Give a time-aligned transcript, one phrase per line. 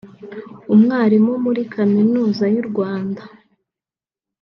[0.73, 3.21] umwarimu muri kaminuza y’u Rwanda